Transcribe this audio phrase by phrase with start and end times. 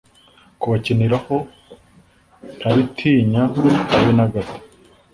[0.59, 1.35] Kubakiniraho
[2.57, 3.41] ntabitinya
[3.91, 4.57] habe nagato